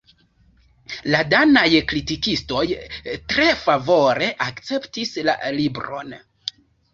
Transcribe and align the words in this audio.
La 1.15 1.19
danaj 1.33 1.65
kritikistoj 1.91 2.63
tre 3.35 3.45
favore 3.67 4.31
akceptis 4.47 5.13
la 5.29 5.37
libron. 5.61 6.19